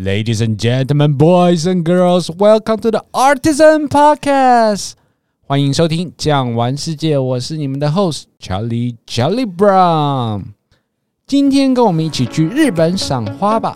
[0.00, 4.92] Ladies and gentlemen, boys and girls, welcome to the Artisan Podcast。
[5.44, 10.52] 欢迎收听讲玩世界，我是你们的 host Charlie Charlie Brown。
[11.26, 13.74] 今天跟我们一起去日本赏花吧。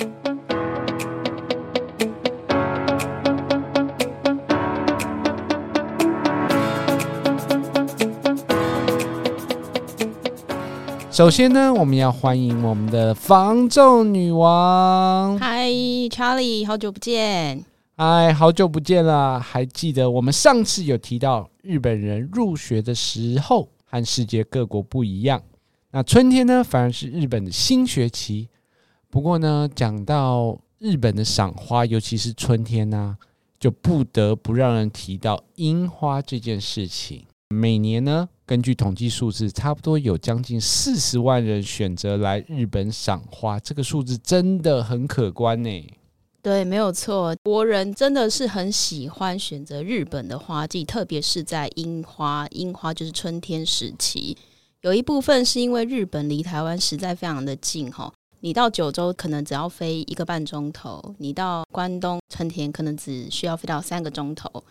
[11.13, 15.39] 首先呢，我们要欢迎我们的防皱女王。
[15.39, 15.69] 嗨
[16.09, 17.63] ，Charlie，好久不见。
[17.99, 19.39] 嗨，好久不见了。
[19.39, 25.43] 还记得我们上次有提到日本人入学的时候和世界各国不一样。
[25.91, 28.49] 那春天呢，反而是日本的新学期。
[29.11, 33.19] 不过呢，讲到日本的赏花，尤其是春天呢，
[33.61, 37.27] 就不得不让人提到樱花这件事情。
[37.51, 45.91] 每年呢，根据统计数字，差不多有将近四十万人选择来日本赏花，这个数字真的很可观呢。
[46.43, 54.37] 对，没有错，国人真的是很喜欢选择日本的花季，特别是在樱花，樱花就是春天时期。
[54.83, 64.63] 有一部分是因为日本离台湾实在非常的近哈，你到九州可能只要飞一个半钟头，你到关东春天可能只需要飞到三个钟头。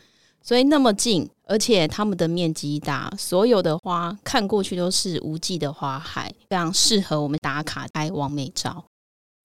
[0.44, 8.86] 所以那么近，而且它们的面积大，所有的花看过去都是无际的花海，非常适合我们打卡拍网美照。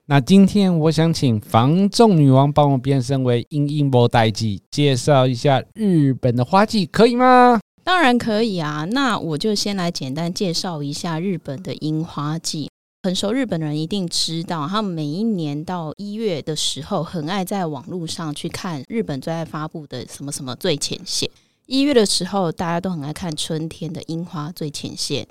[0.09, 7.59] 那今天我想请房仲女王帮我变身为樱樱波代记，介绍一下日本的花季，可以吗？
[7.83, 12.69] 当然可以啊，那我就先来简单介绍一下日本的樱花季。
[13.07, 21.29] 很熟日本人一定知道，他们每一年到一月的时候，很爱在网络上去看日本最爱发布的什么什么最前线。
[21.67, 25.23] 一月的时候，大家都很爱看春天的樱花最前线；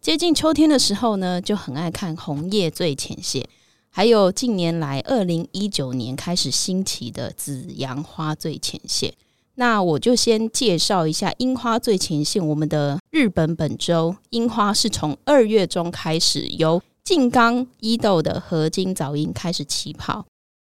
[0.00, 3.44] 接近秋天的时候呢，就很爱看红叶最前线。
[3.90, 9.12] 还有近年来二零一九年开始兴起的紫阳花最前线。
[9.56, 12.46] 那我就先介绍一下樱花最前线。
[12.46, 20.24] 我们的日本本州樱花是从二月中开始由静冈伊豆的合金早樱开始起跑，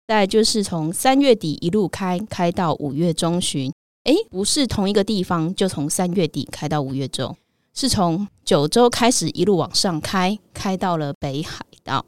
[0.06, 3.72] 再就是从三月底一路开开到五月中旬。
[4.03, 7.35] 诶，不是同一个地方，就从三月底开到五月中，
[7.74, 12.06] 是从九州开始一路往上开，开到了北海道。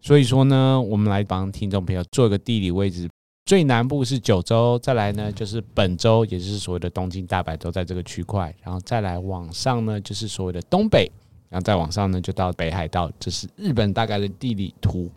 [0.00, 3.08] 所以说呢，我们来帮听众朋友做一个地理位置：
[3.46, 11.08] 最南部是九州，再来呢就是本州，也就是所谓的东京、大阪都在这个区块，然后再来往上呢就是所谓的东北。
[11.52, 15.10] 然后再往上呢，就到北海道，这是日本大概的地理图。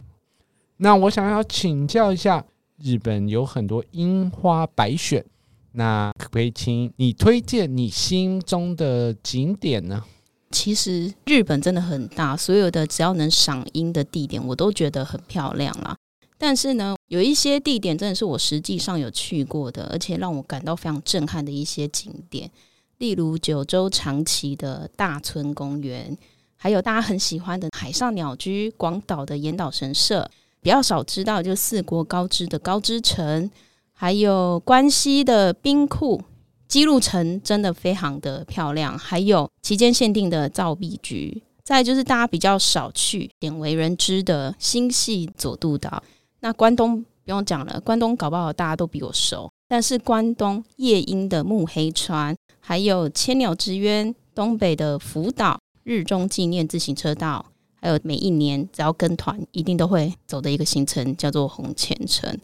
[0.76, 2.46] 那我想要请教一下，
[2.78, 5.26] 日本有很多樱花白雪，
[5.72, 10.04] 那可不可以请你推荐你心中的景点呢？
[10.52, 15.96] 其实日本真的很大，所有的只要能赏樱的地点，我都觉得很漂亮啦。
[16.38, 22.52] 但是呢，有一些地点真的是我实际上有去过的，而且让我感到非常震撼的一些景点。
[22.98, 26.18] 例如九州长崎的大村公园，
[26.56, 30.28] 还有大家很喜欢的海上鸟居广岛的严岛神社，
[30.62, 33.52] 比较少知道就四国高知的高知城，
[33.92, 36.22] 还有关西的兵库
[36.68, 38.98] 姬路城，真的非常的漂亮。
[38.98, 46.02] 还有期间限定的造币局，再就是大家比较少去、鲜为人知的新潟佐渡岛。
[46.40, 52.36] 那关东不用讲了，关东搞不好大家都比我熟，但是关东夜莺的目黑川。
[52.68, 57.46] 还有千鸟之渊、东北的福岛、日中纪念自行车道，
[57.80, 62.36] 还有每一年只要跟团一定都会走的一个行程，叫做红前城。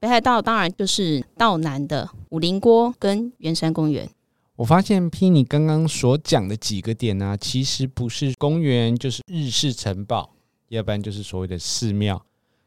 [0.00, 4.08] 北海道当然就是道南的五棱郭跟圆山公园。
[4.56, 10.30] 我发现听你刚刚所讲的几个点呢、其实不是公园，就是日式城堡，
[10.70, 12.24] 要不然就是所谓的寺庙。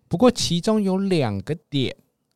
[0.08, 1.96] 不过其中有两个点，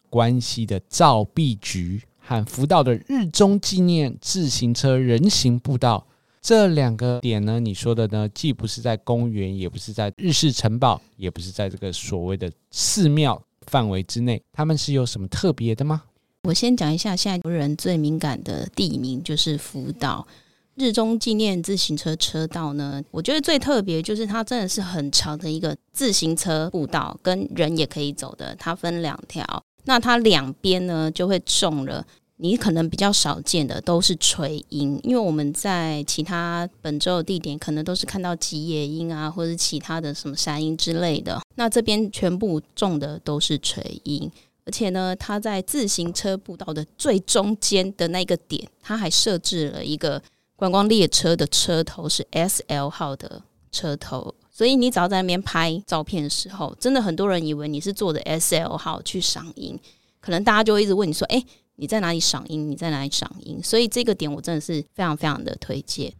[0.09, 2.01] 关西的造币局。
[2.27, 6.05] 和福岛的日中纪念自行车人行步道，
[6.41, 16.01] 这两个点呢，你说的呢，既不是在公园，也不是在日式城堡，也不是在这个所谓的寺庙范围之内，他们是有什么特别的吗？
[16.43, 20.27] 我先讲一下，现在国人最敏感的地名就是福岛
[20.75, 23.03] 日中纪念自行车车道呢。
[23.11, 29.63] 我觉得最特别就是它真的是很长的一个自行车步道，跟人也可以走的，它分两条。
[29.87, 32.05] 那它两边呢，就会种了
[32.37, 34.99] 你可能比较少见的，都是垂樱。
[35.03, 41.41] 因为我们在其他本州的地点，可能都是看到吉野樱啊，或者是其他的什么山樱之类的。
[41.55, 44.29] 那这边全部种的都是垂樱，
[44.65, 50.21] 而且呢，它在自行车步道的最中间的那个点，它还设置了一个
[50.57, 53.41] 观光列车的车头是 SL 号的
[53.71, 59.79] 车头，所以你只要在那边拍照片的时候，真的很多人以为你是坐着 SL 号去赏樱，
[60.19, 61.41] 可能大家就会一直问你说：“哎，
[61.75, 62.69] 你在哪里赏樱？
[62.69, 66.13] 你在哪里赏樱？”所以这个点我真的是非常非常的推荐。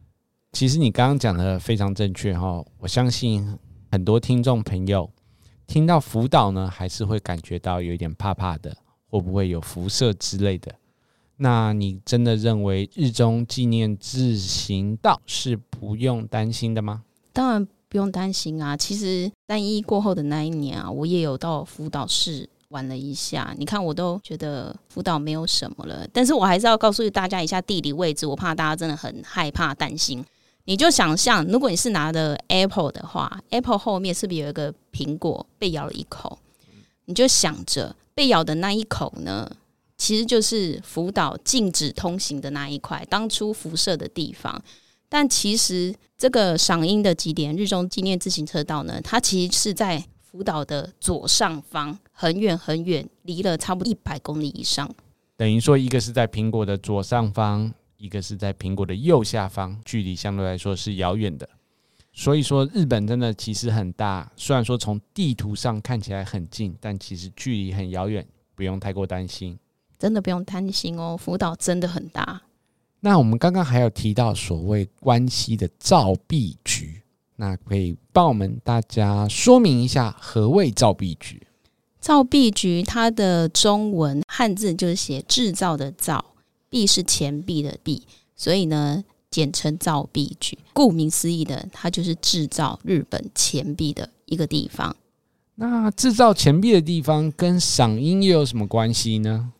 [0.53, 3.57] 其实你刚刚讲的非常正确哈，我相信
[3.91, 5.11] 很多听众朋友
[5.67, 8.77] 听到福岛呢，还是会感觉到有一点怕怕的，
[9.09, 10.73] 会不会有辐射之类的？
[11.37, 17.03] 那你真的认为日中纪念自行道是不用担心的吗？
[17.33, 18.77] 当然不用担心啊！
[18.77, 23.56] 其实三一过后的那一年啊，我也有到福岛市玩了一下。
[23.57, 30.24] 你看，我都觉得福岛没有什么了，但是我还是要告诉大家一下地理位置，我怕大家真的很害怕担心。
[30.66, 36.38] 你就想象，如果你是拿的 Apple 的话，Apple 后面是不是有一个苹果被咬了一口？
[37.06, 39.50] 你就想着被咬的那一口呢？
[39.98, 44.62] 其实就是福岛禁止通行的那一块，当初辐射的地方。
[45.07, 50.04] 但其实这个赏樱的极点日中纪念自行车道呢，它其实是在
[50.35, 54.93] 福岛的左上方，很远很远，离了差不多一百公里以上。
[55.37, 61.47] 等于说，一个是在苹果的左上方，一个是在苹果的右下方，距离相对来说是遥远的。
[62.11, 69.57] 所以说，日本真的其实很大，虽然说从地图上看起来很近，但其实距离很遥远，不用太过担心。
[69.97, 72.41] 真的不用担心哦，福岛真的很大。
[72.99, 76.84] 那我们刚刚还有提到所谓关西的造币局，
[77.37, 81.41] 那可以帮我们大家说明一下何谓造币局？
[81.99, 86.23] 造币局它的中文汉字就是写制造的造，
[86.69, 88.03] 币是钱币的币，
[88.35, 90.57] 所以呢简称造币局。
[90.73, 94.95] 顾名思义的，它就是制造日本钱币的一个地方。
[95.55, 99.51] 那制造钱币的地方跟赏樱又有什么关系呢？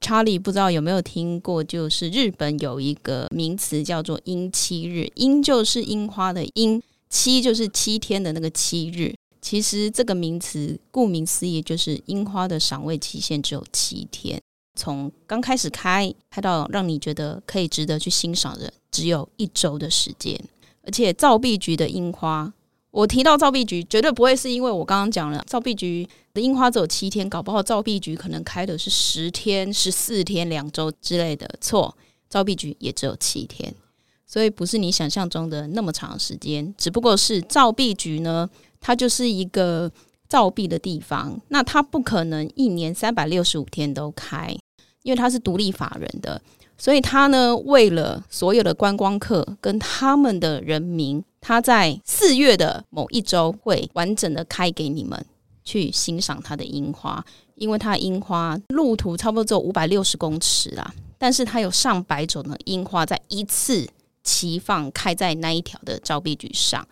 [0.00, 6.82] 查理不知道有没有听过，就是日本有一个名词叫做“樱七日”，樱就是樱花的樱，
[7.12, 9.14] 七就是七天的那个七日。
[9.42, 14.40] 其实这个名词顾名思义，就是樱花的赏味期限只有七天，
[14.78, 20.40] 从刚开始开开到让你觉得可以值得去欣赏的，只有一周的时间。
[20.84, 22.52] 而且造币局的樱花。
[22.92, 31.48] 我提到造币局，绝对不会是因为我刚刚讲了造币局的樱花只有七天，搞不好造币局可能开的是十天、十四天、两周之类的。
[31.58, 31.96] 错，
[32.28, 33.74] 造币局也只有七天，
[34.32, 36.74] 所以不是你想象中的那么长时间。
[36.78, 38.48] 只不过是造币局呢，
[38.80, 39.92] 它就是一个
[40.26, 44.56] 造币的地方，那它不可能一年三百六十五天都开，
[45.02, 46.40] 因为它是独立法人的。
[46.78, 55.24] 所以他呢，为了所有的观光客跟他们的人民，他在四月的某一周会完整的开给你们
[55.62, 57.24] 去欣赏它的樱花，
[57.54, 63.86] 因为他樱花路途差不多只有五百六十公尺啦，但是它有上百种的樱花在一次
[64.22, 66.86] 齐放开在那一条的造币局上，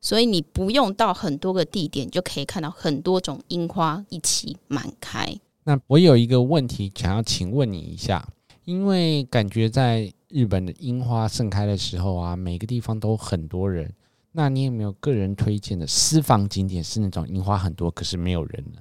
[0.00, 5.38] 所以你不用到很多个地点就可以看到很多种樱花一起满开。
[5.64, 8.28] 那我有一个问题想要请问你一下。
[8.64, 13.92] 因为感觉在日本的樱花盛开的时候啊，每个地方都很多人。
[14.32, 18.80] 那你有没有个人推荐的私房景点是那种樱花很多，可是没有人呢？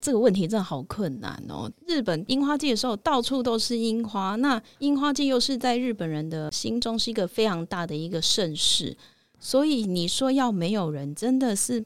[0.00, 1.70] 这个问题真的好困难哦。
[1.86, 4.36] 日本樱花季的时候，到处都是樱花。
[4.36, 8.96] 那樱花季又是在日本人的心中是一个非常大的一个盛事，
[9.38, 11.84] 所以你说要没有人，真的是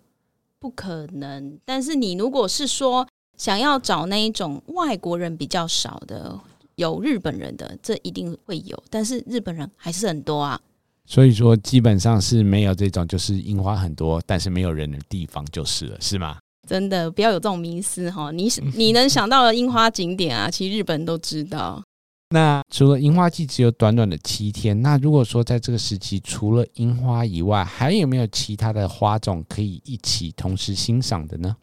[0.58, 1.58] 不可能。
[1.64, 3.06] 但是你如果是说
[3.36, 6.40] 想要找那一种外国人比较少的。
[6.76, 10.60] 有日本人的，这一定会有，但是日本人还是很多啊。
[11.06, 16.36] 所以说，基本上是没有这种就是樱花很多，但是没有人的地方就是了，是吗？
[16.66, 18.30] 真的不要有这种迷思哈！
[18.34, 21.82] 你你能想到的樱花景点啊， 其实日本人都知道。
[22.30, 31.56] 那除了樱花季只有短短的七天，那如果说在这个时期，除了樱花以外，还有没有其他的花种可以一起同时欣赏的呢？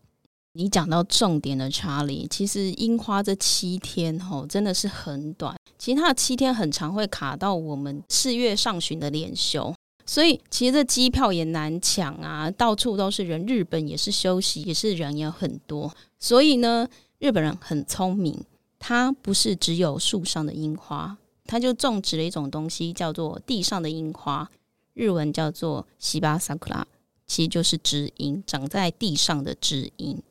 [0.53, 9.74] 你讲到重点的查理，其实樱花这七天吼真的是很短，其他的七天很长会卡到我们四月上旬的连休，
[10.05, 16.88] 所以其实这机票也难抢啊，到处都是人，日本也是休息，也是人也很多，所以呢，
[17.20, 18.43] 日本人很聪明，
[18.79, 24.50] 他不是只有树上的樱花，他就种植了一种东西叫做地上的樱花，
[24.93, 26.86] 日文叫做西巴萨库拉，
[27.25, 30.22] 其实就是知音，长在地上的知音。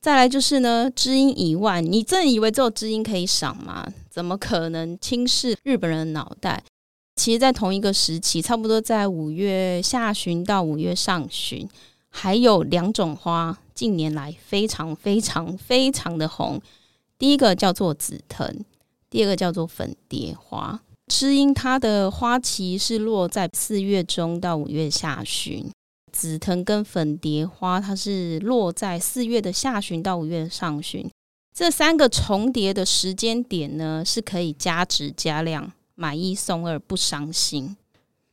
[0.00, 3.86] 再来就是呢，知音以外，你真以为只有知音可以赏吗？
[4.08, 6.62] 怎么可能轻视日本人的脑袋？
[7.18, 11.68] 其实，在同一个时期，差不多在五月下旬到五月上旬，
[12.08, 16.62] 还有两种花近年来非常非常非常的红。
[17.18, 18.64] 第一个叫做紫藤，
[19.10, 20.80] 第二个叫做粉蝶花。
[21.08, 25.68] 知音它的花期是落在四月中到五月下旬。
[26.12, 31.10] 紫藤跟粉蝶花，它是落在四月的下旬到五月上旬，
[31.52, 37.76] 这三个重叠的时间点呢，是可以加值加量，买一送二，不伤心。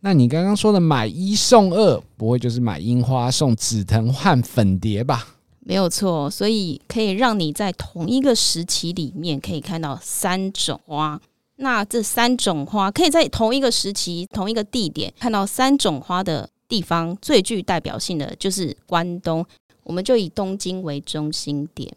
[0.02, 5.36] 那你刚刚说的买一送二，不会就是买樱花送紫藤和粉蝶吧？
[5.62, 11.20] 没有错，所以可以让你在同一个时期里面可以看到三种花。
[11.56, 19.44] 那这三种花可以在同一个时期、同一个地点看到三种花的地方，最具代表性的就是关东。
[19.82, 21.92] 我们就以东京为中心点，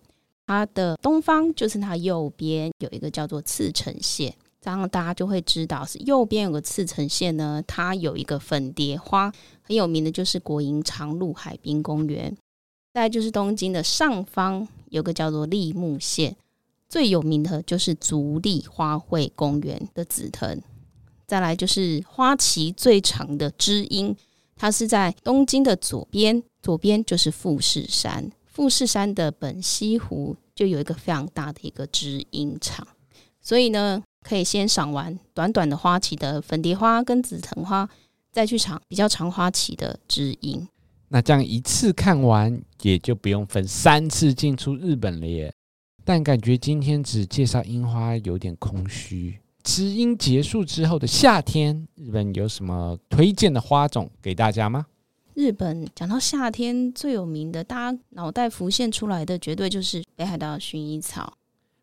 [0.46, 4.34] 它的东方就是它右边有一个叫做茨城县。
[4.60, 12.36] 这样大家就会知道，是右边有个茨城县呢，它有一个粉蝶花，很有名的就是国营长鹿海滨公园。
[12.92, 16.34] 再就是东京的上方有个叫做立木县，
[16.88, 20.60] 最有名的就是足利花卉公园的紫藤。
[21.24, 24.16] 再来就是花期最长的知音，
[24.56, 32.84] 它是在东京的左边，左边就是富士山，富士山的本溪湖就有一个非常大的一个知音场，
[33.40, 34.02] 所以呢。
[34.22, 37.88] 可以先赏完短短的花期的粉蝶花跟紫藤花，
[38.30, 40.68] 再去赏比较长花期的知音。
[41.08, 45.52] 那这样一次看完，也就不用分三次进出日本了耶。
[46.04, 49.38] 但感觉今天只介绍樱花有点空虚。
[49.62, 54.87] 知音结束之后的夏天，日本有什么推荐的花种给大家吗？
[55.34, 61.34] 日本讲到夏天最有名的，大家脑袋浮现出来的绝对就是北海道薰衣草。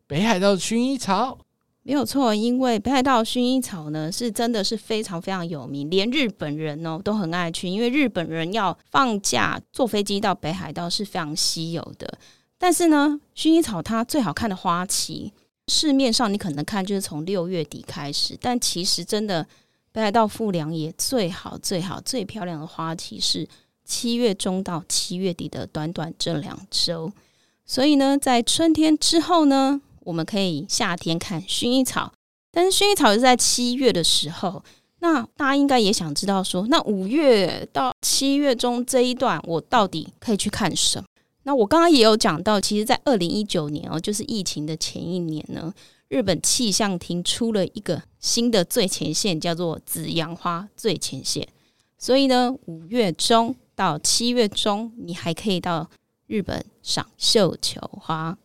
[0.06, 1.38] 北海道薰衣草。
[1.86, 12.18] 没有错，因为北海道薰衣草呢，是真的是非常非常有名，连日本人哦都很爱去，因为日本人要放假坐飞机到北海道是非常稀有的。
[12.58, 15.32] 但是呢，薰衣草它最好看的花期，
[15.68, 19.46] 市面上你可能看就是从六月底开始，但其实真的
[19.92, 23.46] 北海道富良野最好最好最漂亮的花期是
[23.84, 27.12] 七月中到七月底的短短这两周。
[27.64, 32.12] 所以呢，在春天之后呢，我们可以夏天看薰衣草，
[32.50, 34.62] 但是薰衣草是在七月的时候。
[35.00, 41.06] 那大家应该也想知道说，那五月到七月中这一段，我到底可以去看什么？
[41.42, 45.72] 那我刚刚也有讲到，其实，在二零一九年哦，就是疫情的前一年呢，
[46.08, 51.46] 日本气象厅出了一个新的最前线，叫做紫阳花最前线。
[51.98, 55.90] 所以呢，五月中到七月中，你还可以到
[56.26, 58.36] 日本赏绣球花。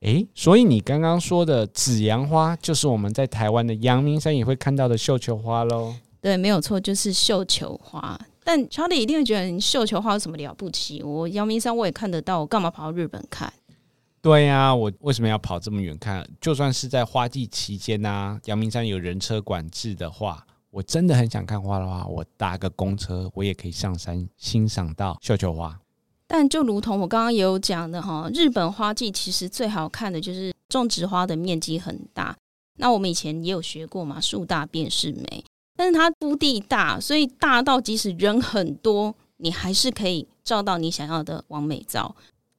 [0.00, 5.94] 诶，所以你刚刚说的紫阳花，就是我们在台湾的阳明山也会看到的绣球花喽？
[6.20, 8.18] 对，没有错，就是绣球花。
[8.44, 11.02] 但查理一定会觉得，你绣球花有什么了不起？
[11.02, 13.52] 我阳明山我也看得到，我干嘛跑到日本看？
[14.20, 16.28] 对呀、啊，我为什么要跑这么远看？
[16.40, 25.78] 就算是在花季期间呐、啊，阳明山有人车管制的话，我真的很想看花的话，我搭个公车，我也可以上山欣赏到绣球花。
[26.28, 32.36] 但就如同我刚刚也有讲的哈，日本花季其实最好看的就是种植花的面积很大。
[32.78, 35.44] 那我们以前也有学过嘛，树大便是美。
[35.76, 42.16] 但是它铺地大，所以大到即使人很多，你还是可以照到你想要的完美照。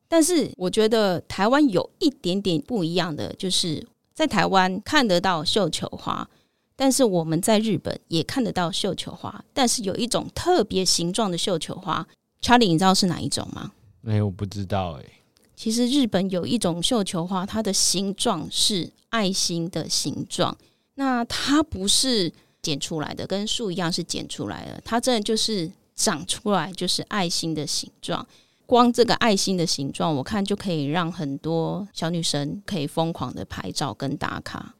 [0.07, 6.29] 但是我觉得台湾有一点点不一样的，就是在台湾看得到绣球花，
[6.75, 12.07] 但是我们在日本也看得到绣球花，但是有一种特别形状的绣球花。
[12.41, 13.71] 查理，你知道是哪一种吗？
[14.05, 15.11] 哎、欸，我不知道哎、欸。
[15.55, 20.55] 其实日本有一种绣球花，它的形状是爱心的形状。
[20.95, 24.81] 那它不是剪出来的，跟树一样是剪出来的。
[24.85, 28.25] 它真的就是长出来就是爱心的形状。
[28.65, 34.75] 光这个爱心的形状，我看就可以让很多小女生可以疯狂的拍照跟打卡。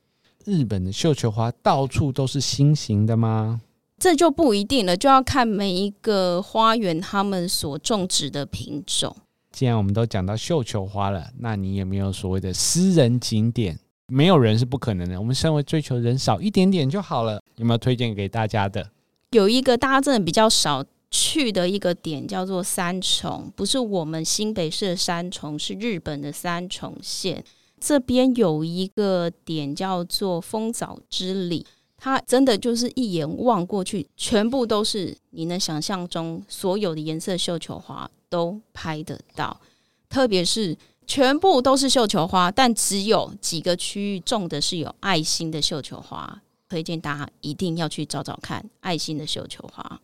[0.45, 3.61] 日本的绣球花到处都是心形的吗？
[3.99, 9.15] 这就不一定了，就要看每一个花园他们所种植的品种。
[9.51, 13.79] 既然我们都讲到绣球花了，那你有没有所谓的私人景点？
[14.09, 17.41] 没有人是不可能的，我们身为追求人少一点点就好了。
[17.55, 18.91] 有没有推荐给大家的？
[19.31, 27.43] 有一个大家真的比较少去的一个点，叫做三重，不是我们新北市的三重，是日本的三重县。
[27.79, 31.65] 这边有一个点叫做丰藻之里。
[31.99, 39.59] 它真的就是一眼望过去，全部都是你能想象中所有的颜色绣球花都拍得到，
[40.07, 40.77] 特别是
[41.07, 49.99] 全部都是绣球花，但只有几个区域种的是有爱心的绣球花，推荐大家一定要去找找看爱心的绣球花。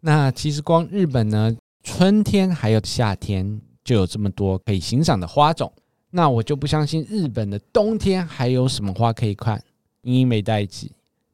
[0.00, 5.72] 那其实光日本呢，春天还有夏天就有这么多可以欣赏的花种，
[6.10, 9.60] 那我就不相信日本的冬天还有什么花可以看，
[10.02, 10.68] 因为没带。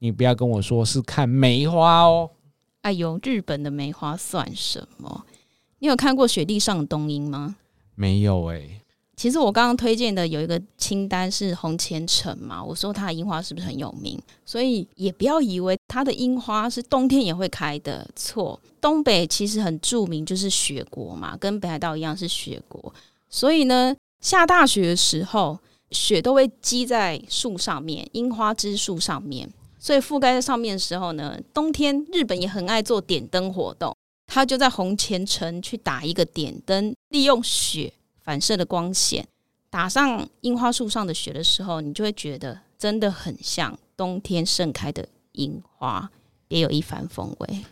[0.00, 2.30] 你不要跟我说是看梅花哦！
[2.80, 5.24] 哎呦，日本的梅花算什么？
[5.78, 7.56] 你有看过雪地上的冬樱吗？
[7.94, 8.80] 没有哎、欸。
[9.14, 14.18] 其实我刚刚推荐的有一个清单是红千城嘛，我说它的樱花是不是很有名？
[14.46, 18.58] 所以也不要以为它的樱花是冬天也会开的，错。
[18.80, 22.94] 东北其实很著名，就是雪国嘛，跟北海道一样是雪国。
[23.28, 25.58] 所以呢，下大雪的时候，
[25.90, 29.46] 雪都会积在树上面，樱花枝树上面，
[29.80, 33.96] 所以覆盖在上面的时候呢，冬天日本也很爱做点灯活动，
[34.28, 37.92] 他就在红前城去打一个点灯，利用雪。
[38.22, 39.26] 反射的光线
[39.70, 46.08] 打上樱花树上的雪的时候，你就会觉得真的很像冬天盛开的樱花，
[46.48, 47.64] 也有一番风味。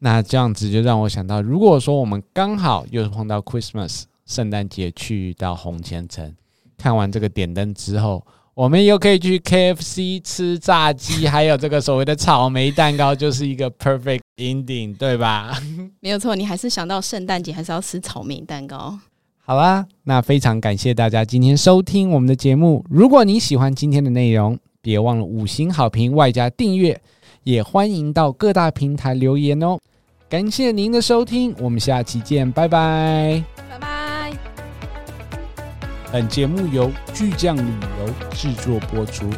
[0.00, 6.34] 那这样子就让我想到，如果说我们刚好又是碰到 Christmas 圣诞节，去到红前城
[6.76, 15.60] 看完这个点灯之后，我们又可以去 KFC 吃炸鸡， 还有这个所谓的草莓蛋糕，就是一个 perfect ending，对吧？
[16.00, 18.98] 没有错，你还是想到圣诞节还是要吃草莓蛋糕。
[19.44, 22.82] 好啦，那非常感谢大家今天收听我们的节目。
[22.88, 26.98] 如果你喜欢今天的内容，别忘了五星好评外加订阅，
[27.42, 29.78] 也欢迎到各大平台留言哦。
[30.30, 33.85] 感谢您的收听，我们下期见，拜拜，拜拜。
[36.12, 39.28] 本节目由巨匠旅游制作播出。